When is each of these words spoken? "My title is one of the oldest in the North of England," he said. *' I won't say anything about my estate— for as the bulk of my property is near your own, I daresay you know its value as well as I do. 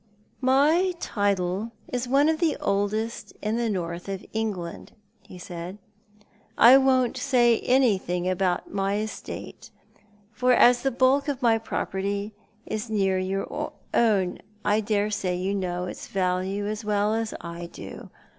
"My 0.57 0.95
title 0.99 1.73
is 1.87 2.07
one 2.07 2.27
of 2.27 2.39
the 2.39 2.57
oldest 2.59 3.33
in 3.39 3.55
the 3.57 3.69
North 3.69 4.09
of 4.09 4.25
England," 4.33 4.93
he 5.21 5.37
said. 5.37 5.77
*' 6.21 6.31
I 6.57 6.75
won't 6.79 7.17
say 7.17 7.59
anything 7.59 8.27
about 8.27 8.73
my 8.73 8.95
estate— 8.97 9.69
for 10.31 10.53
as 10.53 10.81
the 10.81 10.89
bulk 10.89 11.27
of 11.27 11.43
my 11.43 11.59
property 11.59 12.33
is 12.65 12.89
near 12.89 13.19
your 13.19 13.47
own, 13.93 14.39
I 14.65 14.81
daresay 14.81 15.37
you 15.37 15.53
know 15.53 15.85
its 15.85 16.07
value 16.07 16.65
as 16.65 16.83
well 16.83 17.13
as 17.13 17.35
I 17.39 17.67
do. 17.67 18.09